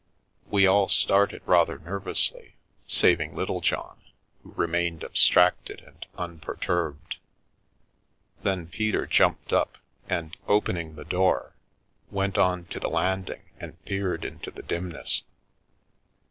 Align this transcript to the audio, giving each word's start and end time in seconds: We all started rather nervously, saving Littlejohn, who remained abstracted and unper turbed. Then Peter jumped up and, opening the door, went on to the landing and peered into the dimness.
We 0.49 0.65
all 0.65 0.89
started 0.89 1.43
rather 1.45 1.77
nervously, 1.77 2.55
saving 2.87 3.35
Littlejohn, 3.35 4.01
who 4.41 4.51
remained 4.53 5.03
abstracted 5.03 5.79
and 5.81 6.07
unper 6.17 6.59
turbed. 6.59 7.17
Then 8.41 8.65
Peter 8.65 9.05
jumped 9.05 9.53
up 9.53 9.77
and, 10.09 10.35
opening 10.47 10.95
the 10.95 11.05
door, 11.05 11.53
went 12.09 12.39
on 12.39 12.65
to 12.73 12.79
the 12.79 12.89
landing 12.89 13.43
and 13.59 13.77
peered 13.85 14.25
into 14.25 14.49
the 14.49 14.63
dimness. 14.63 15.23